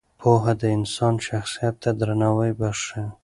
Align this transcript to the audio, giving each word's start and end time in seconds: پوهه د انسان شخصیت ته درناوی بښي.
پوهه 0.21 0.53
د 0.61 0.63
انسان 0.77 1.15
شخصیت 1.27 1.75
ته 1.83 1.89
درناوی 1.99 2.51
بښي. 2.59 3.03